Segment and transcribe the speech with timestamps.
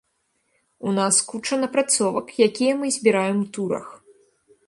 [0.87, 3.87] У нас куча напрацовак, якія мы збіраем у турах.